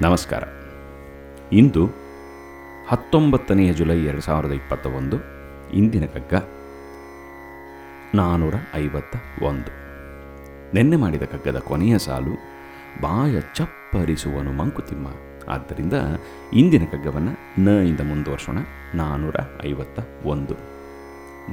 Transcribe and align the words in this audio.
ನಮಸ್ಕಾರ. 0.00 0.42
ಇಂದು 1.52 1.86
ಹತ್ತೊಂಬತ್ತನೆಯ 2.88 3.72
ಜುಲೈ 3.72 4.04
ಎರಡು 4.04 4.20
ಸಾವಿರದ 4.20 4.52
ಇಪ್ಪತ್ತ 4.52 4.86
ಒಂದು 4.86 5.16
ಇಂದಿನ 5.72 6.06
ಕಗ್ಗ 6.06 6.34
ನಾನ್ನೂರ 8.14 8.54
ಐವತ್ತ 8.74 9.42
ಒಂದು. 9.42 9.70
ನಿನ್ನೆ 10.74 10.96
ಮಾಡಿದ 10.96 11.22
ಕಗ್ಗದ 11.22 11.58
ಕೊನೆಯ 11.58 11.98
ಸಾಲು 11.98 12.34
ಬಾಯ 13.00 13.40
ಚಪ್ಪರಿಸುವನು 13.40 14.52
ಮಂಕುತಿಮ್ಮ. 14.52 15.06
ಆದ್ದರಿಂದ 15.48 15.92
ಇಂದಿನ 16.52 16.84
ಕಗ್ಗವನ್ನು 16.84 17.60
ನ 17.60 17.68
ಇಂದ 17.68 18.00
ಮುಂದುವರ್ಸೋಣ. 18.00 18.58
ನಾನ್ನೂರ 18.94 19.36
ಐವತ್ತ 19.66 20.00
ಒಂದು. 20.24 20.54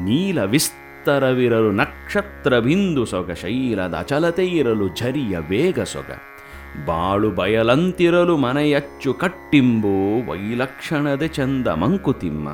ನೀಲ 0.03 0.43
ವಿಸ್ತರವಿರಲು 0.43 1.71
ನಕ್ಷತ್ರ 1.71 2.59
ಬಿಂದು 2.59 3.05
ಸೊಗ, 3.05 3.31
ಶೈಲದ 3.31 3.93
ಅಚಲತೆ 3.93 4.45
ಇರಲು 4.45 4.95
ಝರಿಯ 4.95 5.37
ವೇಗ 5.37 5.79
ಸೊಗ. 5.79 6.11
ಬಾಳು 6.85 7.31
ಬಯಲಂತಿರಲು 7.31 8.37
ಮನೆಯಚ್ಚು 8.37 9.13
ಕಟ್ಟಿಂಬು 9.13 10.25
ವೈಲಕ್ಷಣದೆ 10.31 11.27
ಚಂದ 11.27 11.67
ಮಂಕುತಿಮ್ಮ. 11.67 12.49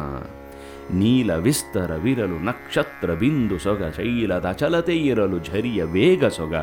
ನೀಲ 0.94 1.34
ವಿಸ್ತರವಿರಲು 1.34 2.46
ನಕ್ಷತ್ರ 2.46 3.14
ಬಿಂದು 3.14 3.60
ಸೊಗ 3.60 3.84
ಶೈಲದ 3.84 4.46
ಅಚಲತೆ 4.46 4.96
ಇರಲು 4.96 5.40
ಝರಿಯ 5.40 5.84
ವೇಗ 5.84 6.26
ಸೊಗ. 6.26 6.56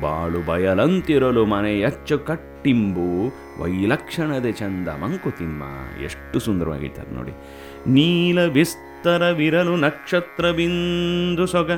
ಬಾಳು 0.00 0.46
ಬಯಲಂತಿರಲು 0.46 1.46
ಮನೆಯಚ್ಚು 1.46 2.18
ಕಟ್ಟಿಂಬು 2.18 3.32
ವೈಲಕ್ಷಣದೆ 3.62 4.52
ಚಂದ 4.52 4.88
ಮಂಕುತಿಮ್ಮ. 4.88 5.62
ಎಷ್ಟು 6.04 6.40
ಸುಂದರವಾಗಿರ್ತಾರೆ 6.40 7.10
ನೋಡಿ. 7.10 7.32
ನೀಲ 7.86 8.44
ವಿಸ್ತರವಿರಲು 8.44 9.76
ನಕ್ಷತ್ರ 9.76 10.50
ಬಿಂದು 10.50 11.46
ಸೊಗ 11.46 11.70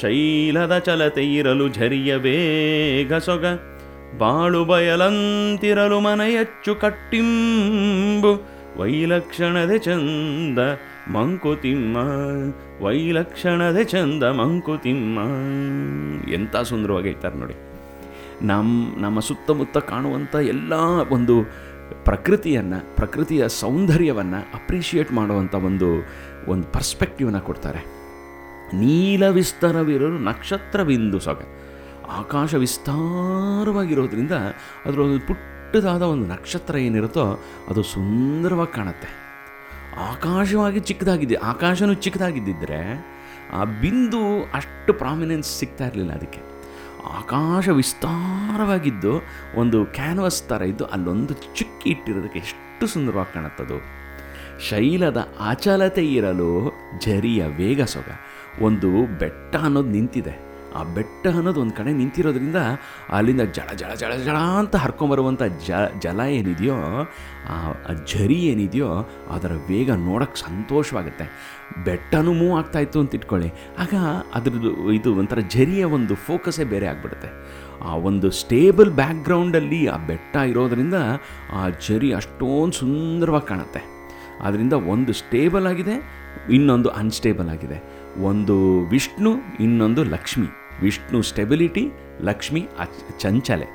ಶೈಲದ 0.00 0.78
ಚಲತೆ 0.78 1.34
ಇರಲು 1.34 1.68
ಝರಿಯ 1.68 2.16
ವೇಗ 2.16 3.14
ಸೊಗ. 3.14 3.44
ಬಾಳು 4.18 4.64
ಬಯಲಂತಿರಲು 4.64 6.00
ಮನೆಯಚ್ಚು 6.00 6.74
ಕಟ್ಟಿಂಬು, 6.74 8.42
ವೈಲಕ್ಷಣದೆ 8.80 9.78
ಚಂದ 9.78 10.58
ಮಂಕುತಿಮ್ಮ, 11.12 11.96
ವೈಲಕ್ಷಣದೆ 12.84 13.84
ಚಂದ 13.84 14.22
ಮಂಕುತಿಮ್ಮ. 14.22 15.18
ಎಂಥ 16.32 16.56
ಸುಂದರವಾಗಿರ್ತಾರೆ 16.56 17.36
ನೋಡಿ. 17.38 17.54
ನಮ್ಮ 18.46 19.00
ನಮ್ಮ 19.00 19.20
ಸುತ್ತಮುತ್ತ 19.20 19.78
ಕಾಣುವಂಥ 19.78 20.34
ಎಲ್ಲ 20.34 20.72
ಒಂದು 21.10 21.44
ಪ್ರಕೃತಿಯನ್ನು, 22.04 22.96
ಪ್ರಕೃತಿಯ 22.96 23.48
ಸೌಂದರ್ಯವನ್ನು 23.48 24.36
ಅಪ್ರಿಷಿಯೇಟ್ 24.36 25.12
ಮಾಡುವಂಥ 25.12 25.54
ಒಂದು 25.54 26.06
ಒಂದು 26.48 26.72
ಪರ್ಸ್ಪೆಕ್ಟಿವ್ನ 26.72 27.38
ಕೊಡ್ತಾರೆ. 27.38 28.02
ನೀಲ 28.76 29.28
ವಿಸ್ತಾರವಿರಲು 29.28 30.18
ನಕ್ಷತ್ರ 30.18 30.82
ಬಿಂದು 30.82 31.20
ಸೊಗ 31.20 31.38
ಆಕಾಶ 32.18 32.54
ವಿಸ್ತಾರವಾಗಿರೋದ್ರಿಂದ 32.54 34.32
ಅದರೊಂದು 34.86 35.20
ಪುಟ್ಟದಾದ 35.26 36.02
ಒಂದು 36.02 36.26
ನಕ್ಷತ್ರ 36.26 36.76
ಏನಿರುತ್ತೋ 36.76 37.24
ಅದು 37.68 37.82
ಸುಂದರವಾಗಿ 37.82 38.74
ಕಾಣುತ್ತೆ. 38.74 39.10
ಆಕಾಶವಾಗಿ 40.10 40.80
ಚಿಕ್ಕದಾಗಿದೆ, 40.80 41.34
ಆಕಾಶನೂ 41.34 41.94
ಚಿಕ್ಕದಾಗಿದ್ದಿದ್ದರೆ 41.94 42.80
ಆ 43.52 43.64
ಬಿಂದು 43.64 44.20
ಅಷ್ಟು 44.54 44.92
ಪ್ರಾಮಿನೆನ್ಸ್ 44.94 45.58
ಸಿಗ್ತಾ 45.58 45.86
ಇರಲಿಲ್ಲ 45.86 46.12
ಅದಕ್ಕೆ. 46.12 46.42
ಆಕಾಶ 47.18 47.68
ವಿಸ್ತಾರವಾಗಿದ್ದು 47.68 49.12
ಒಂದು 49.56 49.78
ಕ್ಯಾನ್ವಸ್ 49.86 50.42
ಥರ 50.48 50.62
ಇದ್ದು 50.62 50.84
ಅಲ್ಲೊಂದು 50.84 51.34
ಚಿಕ್ಕಿ 51.34 51.90
ಇಟ್ಟಿರೋದಕ್ಕೆ 51.90 52.38
ಎಷ್ಟು 52.38 52.86
ಸುಂದರವಾಗಿ 52.86 53.34
ಕಾಣುತ್ತದು 53.34 53.78
ಶೈಲದ 54.68 55.18
ಅಚಲತೆ 55.48 56.04
ಇರಲು 56.06 56.50
ಝರಿಯ 57.04 57.42
ವೇಗ 57.56 57.82
ಸೊಗ. 57.84 58.08
ಒಂದು 58.62 59.18
ಬೆಟ್ಟ 59.18 59.56
ಅನ್ನೋದು 59.56 59.88
ನಿಂತಿದೆ. 59.88 60.51
ಆ 60.74 60.82
ಬೆಟ್ಟ 60.82 61.26
ಅನ್ನೋದು 61.26 61.60
ಒಂದು 61.60 61.74
ಕಡೆ 61.74 61.92
ನಿಂತಿರೋದ್ರಿಂದ 61.92 62.56
ಅಲ್ಲಿಂದ 63.10 63.40
ಜಳ 63.40 63.74
ಜಳ 63.74 63.94
ಜಳ 63.94 64.12
ಜಳ 64.16 64.36
ಅಂತ 64.36 64.76
ಹರ್ಕೊಂಬರುವಂಥ 64.76 65.42
ಜ, 65.42 65.72
ಜಲ 65.98 66.20
ಏನಿದೆಯೋ, 66.20 66.78
ಆ 67.50 67.56
ಝರಿ 68.12 68.34
ಏನಿದೆಯೋ 68.34 68.90
ಅದರ 69.30 69.52
ವೇಗ 69.68 69.90
ನೋಡೋಕ್ಕೆ 69.90 70.40
ಸಂತೋಷವಾಗುತ್ತೆ. 70.40 71.24
ಬೆಟ್ಟನೂ 71.84 72.32
ಮೂವ್ 72.32 72.58
ಆಗ್ತಾಯಿತ್ತು 72.58 73.00
ಅಂತ 73.00 73.14
ಇಟ್ಕೊಳ್ಳಿ. 73.14 73.48
ಆಗ 73.78 73.94
ಅದ್ರದ್ದು 74.34 74.92
ಇದು 74.92 75.14
ಒಂಥರ 75.14 75.38
ಝರಿಯ 75.40 75.84
ಒಂದು 75.84 76.14
ಫೋಕಸೇ 76.14 76.64
ಬೇರೆ 76.64 76.86
ಆಗಿಬಿಡುತ್ತೆ. 76.86 77.30
ಆ 77.84 77.94
ಒಂದು 77.94 78.30
ಸ್ಟೇಬಲ್ 78.30 78.90
ಬ್ಯಾಕ್ಗ್ರೌಂಡಲ್ಲಿ 78.90 79.86
ಆ 79.86 79.96
ಬೆಟ್ಟ 79.96 80.36
ಇರೋದರಿಂದ 80.36 80.94
ಆ 81.52 81.68
ಝರಿ 81.88 82.12
ಅಷ್ಟೊಂದು 82.12 82.72
ಸುಂದರವಾಗಿ 82.72 83.48
ಕಾಣುತ್ತೆ. 83.48 83.82
ಆದ್ದರಿಂದ 84.40 84.72
ಒಂದು 84.72 85.12
ಸ್ಟೇಬಲ್ 85.12 85.66
ಆಗಿದೆ, 85.66 85.96
ಇನ್ನೊಂದು 86.50 86.88
ಅನ್ಸ್ಟೇಬಲ್ 86.88 87.48
ಆಗಿದೆ. 87.48 87.78
ಒಂದು 88.24 88.56
ವಿಷ್ಣು, 88.84 89.32
ಇನ್ನೊಂದು 89.60 90.04
ಲಕ್ಷ್ಮಿ. 90.04 90.48
ವಿಷ್ಣು 90.84 91.20
ಸ್ಟೆಬಿಲಿಟಿ, 91.30 91.84
ಲಕ್ಷ್ಮಿ 92.28 92.62
ಚಂಚಲೆ. 93.22 93.68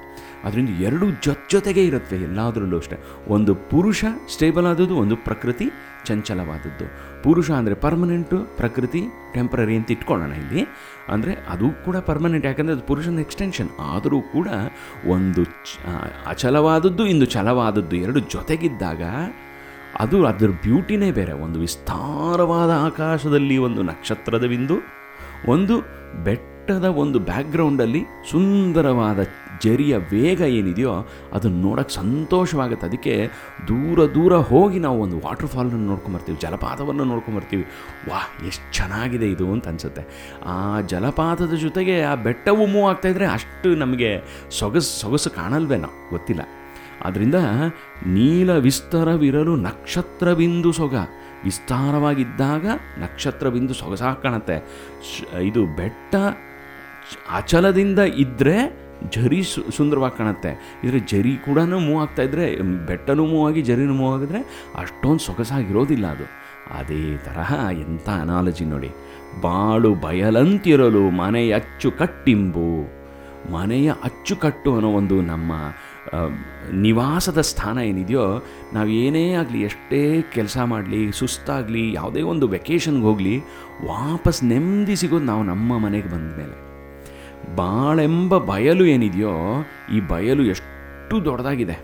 ಅದರಿಂದ 0.45 0.71
ಎರಡೂ 0.87 1.05
ಜೊತೆ 1.25 1.45
ಜೊತೆಗೆ 1.53 1.81
ಇರುತ್ತವೆ 1.89 2.17
ಎಲ್ಲದರಲ್ಲೂ 2.27 2.77
ಅಷ್ಟೇ. 2.81 2.97
ಒಂದು 3.35 3.51
ಪುರುಷ 3.71 4.01
ಸ್ಟೇಬಲ್ 4.33 4.65
ಆದದ್ದು, 4.71 4.95
ಒಂದು 5.03 5.15
ಪ್ರಕೃತಿ 5.27 5.67
ಚಂಚಲವಾದದ್ದು. 6.07 6.85
ಪುರುಷ 7.23 7.49
ಅಂದರೆ 7.59 7.75
ಪರ್ಮನೆಂಟು 7.85 8.37
ಪ್ರಕೃತಿ 8.59 9.01
ಟೆಂಪ್ರರಿ 9.35 9.75
ಅಂತ 9.79 9.89
ಇಟ್ಕೊಳ್ಳೋಣ 9.95 10.33
ಇಲ್ಲಿ. 10.41 10.61
ಅಂದರೆ 11.13 11.33
ಅದು 11.53 11.69
ಕೂಡ 11.85 11.97
ಪರ್ಮನೆಂಟ್ 12.09 12.45
ಯಾಕಂದರೆ 12.49 12.75
ಅದು 12.77 12.85
ಪುರುಷನ 12.91 13.19
ಎಕ್ಸ್ಟೆನ್ಷನ್ 13.25 13.71
ಆದರೂ 13.91 14.19
ಕೂಡ 14.35 14.49
ಒಂದು 15.15 15.43
ಅಚಲವಾದದ್ದು, 16.33 17.05
ಇಂದು 17.13 17.27
ಛಲವಾದದ್ದು 17.35 17.97
ಎರಡು 18.05 18.21
ಜೊತೆಗಿದ್ದಾಗ 18.35 19.03
ಅದು 20.03 20.17
ಅದರ 20.31 20.51
ಬ್ಯೂಟಿನೇ 20.65 21.09
ಬೇರೆ. 21.17 21.33
ಒಂದು 21.45 21.57
ವಿಸ್ತಾರವಾದ 21.65 22.71
ಆಕಾಶದಲ್ಲಿ 22.89 23.57
ಒಂದು 23.67 23.83
ನಕ್ಷತ್ರದ 23.91 24.45
ಬಿಂದು 24.53 24.77
ಒಂದು 25.53 25.75
ಬೆಟ್ಟದ 26.67 26.89
ಒಂದು 27.01 27.17
ಬ್ಯಾಕ್ಗ್ರೌಂಡಲ್ಲಿ 27.27 27.99
ಸುಂದರವಾದ 28.29 29.19
ಜರಿಯ 29.63 29.93
ವೇಗ 30.11 30.41
ಏನಿದೆಯೋ 30.55 30.93
ಅದನ್ನು 31.35 31.59
ನೋಡೋಕ್ಕೆ 31.65 31.93
ಸಂತೋಷವಾಗುತ್ತೆ. 31.93 32.85
ಅದಕ್ಕೆ 32.89 33.13
ದೂರ 33.69 33.97
ದೂರ 34.15 34.33
ಹೋಗಿ 34.49 34.79
ನಾವು 34.85 34.97
ಒಂದು 35.05 35.17
ವಾಟರ್ 35.25 35.49
ಫಾಲನ್ನು 35.53 35.85
ನೋಡ್ಕೊಂಬರ್ತೀವಿ 35.91 36.37
ಜಲಪಾತವನ್ನು 36.43 37.03
ನೋಡ್ಕೊಂಬರ್ತೀವಿ 37.11 37.65
ವಾಹ್, 38.09 38.27
ಎಷ್ಟು 38.49 38.65
ಚೆನ್ನಾಗಿದೆ 38.77 39.27
ಇದು 39.35 39.45
ಅಂತ 39.53 39.71
ಅನಿಸುತ್ತೆ. 39.71 40.03
ಆ 40.53 40.57
ಜಲಪಾತದ 40.93 41.55
ಜೊತೆಗೆ 41.65 41.95
ಆ 42.11 42.13
ಬೆಟ್ಟವು 42.27 42.65
ಮೂವ್ 42.73 42.87
ಆಗ್ತಾಯಿದ್ರೆ 42.89 43.27
ಅಷ್ಟು 43.37 43.71
ನಮಗೆ 43.83 44.09
ಸೊಗಸು 44.59 44.91
ಸೊಗಸು 45.01 45.31
ಕಾಣಲ್ವೇನೋ, 45.39 45.91
ಗೊತ್ತಿಲ್ಲ. 46.15 46.43
ಆದ್ದರಿಂದ 47.07 47.39
ನೀಲ 48.17 48.51
ವಿಸ್ತಾರವಿರಲು 48.67 49.55
ನಕ್ಷತ್ರ 49.69 50.27
ಬಿಂದು 50.41 50.71
ಸೊಗ. 50.81 50.95
ವಿಸ್ತಾರವಾಗಿದ್ದಾಗ 51.43 52.65
ನಕ್ಷತ್ರ 53.01 53.47
ಬಿಂದು 53.55 53.73
ಸೊಗಸಾಗಿ 53.81 54.19
ಕಾಣುತ್ತೆ. 54.21 54.55
ಇದು 55.49 55.61
ಬೆಟ್ಟ 55.79 56.15
ಅಚಲದಿಂದ 57.31 57.99
ಇದ್ದರೆ 57.99 58.87
ಝರಿ 59.15 59.43
ಸುಂದರವಾಗಿ 59.77 60.17
ಕಾಣುತ್ತೆ. 60.17 60.81
ಇದ್ರೆ 60.83 60.99
ಜರಿ 60.99 61.35
ಕೂಡ 61.35 61.59
ಮೂವ್ 61.59 62.01
ಆಗ್ತಾ 62.01 62.23
ಇದ್ದರೆ 62.23 62.55
ಬೆಟ್ಟನೂ 62.61 63.25
ಮೂವ್ 63.25 63.49
ಆಗಿ, 63.49 63.61
ಜರಿನೂ 63.61 63.93
ಮೂವ್ 63.93 64.15
ಆಗಿದ್ರೆ 64.15 64.39
ಅಷ್ಟೊಂದು 64.75 65.19
ಸೊಗಸಾಗಿರೋದಿಲ್ಲ 65.19 66.07
ಅದು. 66.07 66.23
ಅದೇ 66.79 67.17
ತರಹ 67.17 67.53
ಎಂಥ 67.71 68.09
ಅನಾಲಜಿ 68.09 68.65
ನೋಡಿ. 68.65 68.89
ಬಾಳು 69.41 69.95
ಬಯಲಂತಿರಲು 69.95 71.09
ಮನೆಯ 71.09 71.55
ಅಚ್ಚು 71.55 71.91
ಕಟ್ಟಿಂಬು 71.91 72.97
ಮನೆಯ 73.53 73.91
ಅಚ್ಚುಕಟ್ಟು 74.03 74.75
ಅನ್ನೋ 74.75 74.89
ಒಂದು 74.89 75.21
ನಮ್ಮ 75.21 75.51
ನಿವಾಸದ 76.71 77.41
ಸ್ಥಾನ 77.41 77.77
ಏನಿದೆಯೋ, 77.77 78.43
ನಾವು 78.73 78.89
ಏನೇ 78.89 79.33
ಆಗಲಿ, 79.33 79.61
ಎಷ್ಟೇ 79.61 80.21
ಕೆಲಸ 80.21 80.57
ಮಾಡಲಿ, 80.57 81.11
ಸುಸ್ತಾಗಲಿ, 81.11 81.93
ಯಾವುದೇ 81.93 82.21
ಒಂದು 82.21 82.47
ವೆಕೇಷನ್ಗೆ 82.47 83.01
ಹೋಗಲಿ, 83.01 83.37
ವಾಪಸ್ 83.85 84.43
ನೆಮ್ಮದಿ 84.43 84.95
ಸಿಗೋದು 84.95 85.25
ನಾವು 85.25 85.43
ನಮ್ಮ 85.43 85.77
ಮನೆಗೆ 85.77 86.07
ಬಂದ 86.07 86.37
ಮೇಲೆ 86.37 86.66
ಬಾಳೆಂಬ 87.55 88.37
ಬಯಲು 88.51 88.85
ಏನಿದೆಯೋ 88.85 89.33
ಈ 89.95 89.99
ಬಯಲು 90.11 90.43
ಎಷ್ಟು 90.53 91.15
ದೊಡ್ಡದಾಗಿದೆ. 91.27 91.75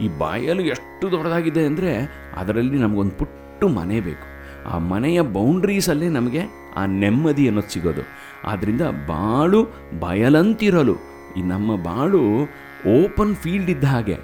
ಈ 0.00 0.06
ಬಯಲು 0.22 0.62
ಎಷ್ಟು 0.74 1.04
ದೊಡ್ಡದಾಗಿದೆ 1.14 1.62
ಅಂದರೆ 1.66 1.92
ಅದರಲ್ಲಿ 2.40 2.78
ನಮಗೊಂದು 2.78 3.14
ಪುಟ್ಟು 3.20 3.66
ಮನೆ 3.78 3.98
ಬೇಕು. 4.00 4.26
ಆ 4.70 4.76
ಮನೆಯ 4.92 5.20
ಬೌಂಡ್ರೀಸಲ್ಲೇ 5.36 6.08
ನಮಗೆ 6.08 6.42
ಆ 6.76 6.82
ನೆಮ್ಮದಿ 7.02 7.44
ಅನ್ನೋದು 7.48 7.70
ಸಿಗೋದು. 7.70 8.02
ಆದ್ದರಿಂದ 8.50 8.84
ಬಾಳು 9.08 9.60
ಬಯಲಂತಿರಲು, 10.04 10.94
ಈ 11.36 11.42
ನಮ್ಮ 11.42 11.76
ಬಾಳು 11.88 12.22
ಓಪನ್ 12.98 13.34
ಫೀಲ್ಡ್ 13.42 13.70
ಇದ್ದ 13.70 13.84
ಹಾಗೆ, 13.84 14.16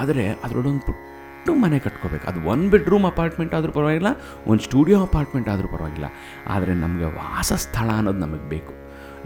ಆದರೆ 0.00 0.24
ಅದರೊಳಗೊಂದು 0.44 0.84
ಪುಟ್ಟು 0.88 1.54
ಮನೆ 1.62 1.78
ಕಟ್ಕೋಬೇಕು. 1.78 2.24
ಅದು 2.30 2.40
ಒನ್ 2.52 2.64
ಬೆಡ್ರೂಮ್ 2.70 3.06
ಅಪಾರ್ಟ್ಮೆಂಟ್ 3.12 3.54
ಆದರೂ 3.54 3.72
ಪರವಾಗಿಲ್ಲ 3.72 4.10
ಒಂದು 4.46 4.62
ಸ್ಟುಡಿಯೋ 4.62 4.98
ಅಪಾರ್ಟ್ಮೆಂಟ್ 5.02 5.48
ಆದರೂ 5.48 5.68
ಪರವಾಗಿಲ್ಲ. 5.68 6.08
ಆದರೆ 6.48 6.74
ನಮಗೆ 6.74 7.04
ವಾಸಸ್ಥಳ 7.04 7.88
ಅನ್ನೋದು 7.98 8.18
ನಮಗೆ 8.18 8.46
ಬೇಕು. 8.48 8.72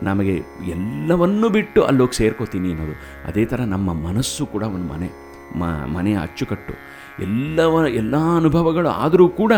ನಮಗೆ 0.03 0.43
ಎಲ್ಲವನ್ನು 0.67 1.49
ಬಿಟ್ಟು 1.49 1.83
ಅಲ್ಲೋಗಿ 1.83 2.17
ಸೇರ್ಕೋತೀನಿ 2.17 2.71
ಅನ್ನೋದು. 2.71 2.93
ಅದೇ 3.29 3.45
ಥರ 3.45 3.61
ನಮ್ಮ 3.61 3.93
ಮನಸ್ಸು 3.93 4.47
ಕೂಡ 4.47 4.63
ಒಂದು 4.63 4.93
ಮನೆ, 4.93 5.11
ಮ, 5.59 5.65
ಮನೆಯ 5.65 6.19
ಅಚ್ಚುಕಟ್ಟು. 6.19 6.75
ಎಲ್ಲವ, 7.23 7.87
ಎಲ್ಲ 7.89 8.17
ಅನುಭವಗಳು 8.17 8.89
ಆದರೂ 8.89 9.29
ಕೂಡ 9.29 9.53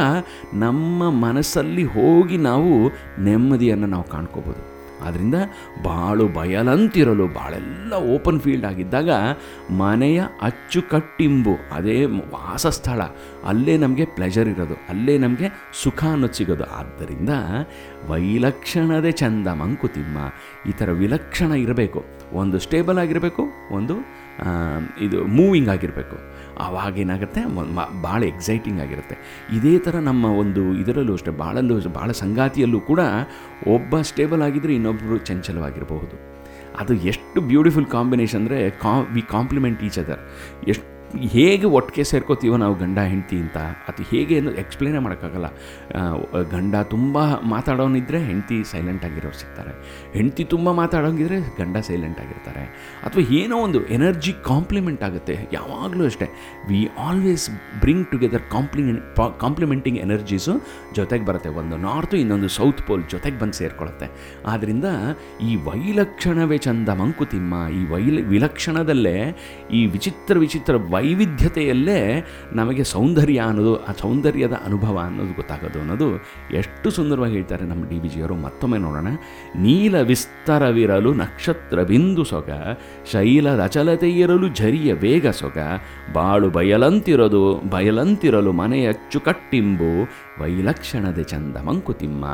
ನಮ್ಮ 0.54 1.10
ಮನಸ್ಸಲ್ಲಿ 1.10 1.84
ಹೋಗಿ 1.84 2.36
ನಾವು 2.36 2.88
ನೆಮ್ಮದಿಯನ್ನು 3.22 3.86
ನಾವು 3.86 4.04
ಕಾಣ್ಕೋಬೋದು. 4.04 4.77
ಆದ್ದರಿಂದ 5.06 5.38
ಬಾಳು 5.84 6.26
ಬಯಲಂತಿರಲು 6.38 7.26
ಬಾಳೆಲ್ಲ 7.36 7.94
ಓಪನ್ 8.14 8.40
ಫೀಲ್ಡ್ 8.44 8.66
ಆಗಿದ್ದಾಗ 8.66 9.10
ಮನೆಯ 9.82 10.20
ಅಚ್ಚುಕಟ್ಟಿಂಬು, 10.42 11.54
ಅದೇ 11.72 11.98
ವಾಸಸ್ಥಳ, 12.34 13.00
ಅಲ್ಲೇ 13.50 13.74
ನಮಗೆ 13.84 14.04
ಪ್ಲೆಜರ್ 14.16 14.48
ಇರೋದು, 14.48 14.76
ಅಲ್ಲೇ 14.88 15.14
ನಮಗೆ 15.18 15.48
ಸುಖ 15.82 16.00
ಅನ್ನೋದು 16.14 16.38
ಸಿಗೋದು. 16.40 16.66
ಆದ್ದರಿಂದ 16.80 17.32
ವೈಲಕ್ಷಣದೇ 18.10 19.12
ಚಂದ 19.22 19.48
ಮಂಕುತಿಮ್ಮ 19.62 20.18
ಈ 20.70 20.74
ಥರ 20.80 20.88
ವಿಲಕ್ಷಣ 21.02 21.50
ಇರಬೇಕು. 21.66 22.02
ಒಂದು 22.42 22.58
ಸ್ಟೇಬಲ್ 22.58 22.98
ಆಗಿರಬೇಕು, 22.98 23.44
ಒಂದು 23.78 23.96
ಇದು 25.06 25.18
ಮೂವಿಂಗ್ 25.38 25.70
ಆಗಿರಬೇಕು. 25.74 26.16
ಆವಾಗ 26.58 26.98
ಏನಾಗುತ್ತೆ? 26.98 27.40
ಭಾಳ 28.02 28.22
ಎಕ್ಸೈಟಿಂಗ್ 28.22 28.80
ಆಗಿರುತ್ತೆ. 28.80 29.16
ಇದೇ 29.52 29.78
ಥರ 29.78 29.96
ನಮ್ಮ 29.96 30.24
ಒಂದು 30.24 30.74
ಇದರಲ್ಲೂ 30.74 31.12
ಅಷ್ಟೇ 31.12 31.30
ಭಾಳಲ್ಲೂ 31.30 31.80
ಭಾಳ 31.80 32.10
ಸಂಗಾತಿಯಲ್ಲೂ 32.10 32.80
ಕೂಡ 32.80 33.00
ಒಬ್ಬ 33.66 34.00
ಸ್ಟೇಬಲ್ 34.00 34.42
ಆಗಿದ್ದರೆ 34.42 34.74
ಇನ್ನೊಬ್ಬರು 34.74 35.18
ಚಂಚಲವಾಗಿರಬಹುದು. 35.18 36.16
ಅದು 36.78 36.94
ಎಷ್ಟು 36.94 37.40
ಬ್ಯೂಟಿಫುಲ್ 37.40 37.86
ಕಾಂಬಿನೇಷನ್ 37.86 38.40
ಅಂದರೆ, 38.40 38.70
ಕಾ 38.70 39.00
ವಿ 39.00 39.22
ಕಾಂಪ್ಲಿಮೆಂಟ್ 39.22 39.82
ಈಚ್ 39.82 39.98
ಅದರ್ 39.98 40.20
ಎಷ್ಟು 40.68 40.97
ಹೇಗೆ 41.34 41.66
ಒಟ್ಟಿಗೆ 41.78 42.04
ಸೇರ್ಕೋತೀವೋ 42.10 42.56
ನಾವು 42.62 42.74
ಗಂಡ, 42.82 42.98
ಹೆಂಡತಿ 43.12 43.36
ಅಂತ, 43.44 43.58
ಅದು 43.90 44.02
ಹೇಗೆ 44.10 44.34
ಅನ್ನೋ 44.40 44.52
ಎಕ್ಸ್ಪ್ಲೇನೇ 44.62 45.00
ಮಾಡೋಕ್ಕಾಗಲ್ಲ. 45.04 45.48
ಗಂಡ 46.54 46.74
ತುಂಬ 46.90 47.18
ಮಾತಾಡೋನಿದ್ರೆ 47.54 48.18
ಹೆಂಡತಿ 48.28 48.58
ಸೈಲೆಂಟ್ 48.72 49.04
ಆಗಿರೋರು 49.08 49.38
ಸಿಗ್ತಾರೆ. 49.42 49.72
ಹೆಂಡತಿ 50.16 50.44
ತುಂಬ 50.54 50.72
ಮಾತಾಡೋಂಗಿದ್ರೆ 50.72 51.38
ಗಂಡ 51.60 51.76
ಸೈಲೆಂಟ್ 51.88 52.20
ಆಗಿರ್ತಾರೆ. 52.24 52.64
ಅಥವಾ 53.06 53.24
ಏನೋ 53.40 53.58
ಒಂದು 53.66 53.80
ಎನರ್ಜಿ 53.96 54.34
ಕಾಂಪ್ಲಿಮೆಂಟ್ 54.50 55.02
ಆಗುತ್ತೆ, 55.08 55.36
ಯಾವಾಗಲೂ 55.52 56.04
ಅಷ್ಟೇ. 56.10 56.28
We 56.68 56.80
always 57.06 57.46
bring 57.80 58.06
together 58.12 58.44
complement 58.56 59.02
complementing 59.44 59.98
energies 59.98 60.54
ಜೊತೆಗೆ 60.98 61.24
ಬರುತ್ತೆ. 61.24 61.52
ಒಂದು 61.62 61.76
ನಾರ್ತು 61.86 62.16
ಇನ್ನೊಂದು 62.16 62.48
ಸೌತ್ 62.58 62.82
ಪೋಲ್ 62.86 63.04
ಜೊತೆಗೆ 63.14 63.38
ಬಂದು 63.38 63.58
ಸೇರ್ಕೊಳ್ಳುತ್ತೆ. 63.60 64.08
ಆದ್ದರಿಂದ 64.46 64.86
ಈ 65.48 65.52
ವೈಲಕ್ಷಣವೇ 65.68 66.58
ಚಂದ 66.68 66.88
ಮಂಕುತಿಮ್ಮ, 67.02 67.54
ಈ 67.78 67.82
ವೈಲ, 67.94 68.18
ವಿಲಕ್ಷಣದಲ್ಲೇ 68.34 69.16
ಈ 69.78 69.82
ವಿಚಿತ್ರ 69.96 70.34
ವಿಚಿತ್ರ 70.38 70.74
ವೈವಿಧ್ಯತೆಯಲ್ಲೇ 70.98 71.98
ನಮಗೆ 72.52 72.84
ಸೌಂದರ್ಯ 72.84 73.40
ಅನ್ನೋದು, 73.46 73.72
ಆ 73.86 73.92
ಸೌಂದರ್ಯದ 73.92 74.54
ಅನುಭವ 74.66 74.96
ಅನ್ನೋದು 75.04 75.34
ಗೊತ್ತಾಗೋದು 75.34 75.78
ಅನ್ನೋದು 75.80 76.08
ಎಷ್ಟು 76.56 76.90
ಸುಂದರವಾಗಿ 76.90 77.34
ಹೇಳ್ತಾರೆ 77.34 77.64
ನಮ್ಮ 77.64 77.82
ಡಿ 77.88 77.98
ಬಿ 78.02 78.08
ಜಿಯವರು. 78.08 78.36
ಮತ್ತೊಮ್ಮೆ 78.46 78.78
ನೋಡೋಣ. 78.78 79.08
ನೀಲ 79.56 79.96
ವಿಸ್ತಾರವಿರಲು 80.00 81.12
ನಕ್ಷತ್ರ 81.14 81.82
ಬಿಂದು 81.82 82.24
ಸೊಗ 82.24 82.50
ಶೈಲದ 83.12 83.62
ಇರಲು 84.22 84.48
ಝರಿಯ 84.54 84.92
ವೇಗ 84.92 85.28
ಸೊಗ, 85.42 85.58
ಬಾಳು 86.12 86.50
ಬಯಲಂತಿರೋದು, 86.50 87.42
ಬಯಲಂತಿರಲು 87.70 88.52
ಮನೆಯ 88.52 88.88
ಅಚ್ಚುಕಟ್ಟಿಂಬು 88.88 89.92
ವೈಲಕ್ಷಣದೆ 90.40 91.24
ಚಂದ 91.24 91.56
ಮಂಕುತಿಮ್ಮ 91.56 92.24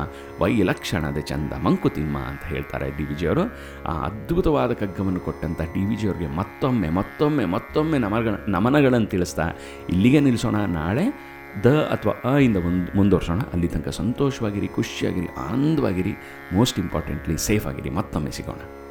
ವೈಲಕ್ಷಣದ 0.40 1.18
ಚಂದ 1.18 1.52
ಮಂಕುತಿಮ್ಮ 1.52 2.18
ಅಂತ 2.18 2.44
ಹೇಳ್ತಾರೆ 2.44 2.90
ಡಿ 2.90 3.04
ವಿ 3.04 3.14
ಜಿಯವರು 3.14 3.42
ಆ 3.84 4.04
ಅದ್ಭುತವಾದ 4.04 4.72
ಕಗ್ಗವನ್ನು 4.72 5.20
ಕೊಟ್ಟಂಥ 5.20 5.62
ಡಿ 5.62 5.84
ವಿ 5.84 5.96
ಜಿಯವ್ರಿಗೆ 5.96 6.36
ಮತ್ತೊಮ್ಮೆ 6.36 6.90
ಮತ್ತೊಮ್ಮೆ 6.90 7.44
ಮತ್ತೊಮ್ಮೆ 7.44 7.98
ನಮಗಳ 7.98 8.34
ನಮನಗಳನ್ನು 8.48 9.06
ತಿಳಿಸ್ತಾ 9.06 9.52
ಇಲ್ಲಿಗೆ 9.88 10.20
ನಿಲ್ಲಿಸೋಣ. 10.20 10.56
ನಾಳೆ 10.56 11.34
ದ 11.64 11.66
ಅಥವಾ 11.66 12.30
ಅ 12.30 12.36
ಇಂದ 12.36 12.56
ಒಂದು, 12.56 12.96
ಮುಂದುವರ್ಸೋಣ. 12.96 13.38
ಅಲ್ಲಿ 13.38 13.68
ತನಕ 13.68 13.88
ಸಂತೋಷವಾಗಿರಿ, 13.88 14.68
ಖುಷಿಯಾಗಿರಿ, 14.68 15.26
ಆನಂದವಾಗಿರಿ. 15.26 16.12
ಮೋಸ್ಟ್ 16.52 16.78
ಇಂಪಾರ್ಟೆಂಟ್ಲಿ 16.78 17.38
ಸೇಫ್ 17.38 17.66
ಆಗಿರಿ. 17.66 17.90
ಮತ್ತೊಮ್ಮೆ 17.90 18.30
ಸಿಗೋಣ. 18.30 18.83